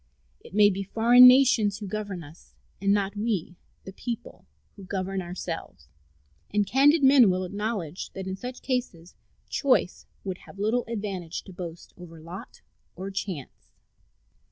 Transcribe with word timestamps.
It 0.39 0.55
may 0.55 0.71
be 0.71 0.81
foreign 0.81 1.27
nations 1.27 1.77
who 1.77 1.85
govern 1.85 2.23
us, 2.23 2.55
and 2.81 2.91
not 2.91 3.15
we, 3.15 3.55
the 3.83 3.93
people, 3.93 4.47
who 4.75 4.83
govern 4.83 5.21
ourselves; 5.21 5.89
and 6.51 6.65
candid 6.65 7.03
men 7.03 7.29
will 7.29 7.43
acknowledge 7.43 8.11
that 8.13 8.25
in 8.25 8.35
such 8.35 8.63
cases 8.63 9.13
choice 9.47 10.07
would 10.23 10.39
have 10.47 10.57
little 10.57 10.85
advantage 10.87 11.43
to 11.43 11.53
boast 11.53 11.91
of 11.97 12.01
over 12.01 12.19
lot 12.19 12.61
or 12.95 13.11
chance. 13.11 13.73